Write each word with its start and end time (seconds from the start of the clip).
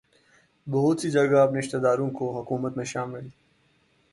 بہت 0.67 0.99
سی 1.01 1.09
جگہ 1.11 1.37
اپنے 1.37 1.59
رشتہ 1.59 1.77
داروں 1.77 2.09
کو 2.09 2.31
حکومت 2.39 2.77
میں 2.77 2.85
شامل 2.85 3.27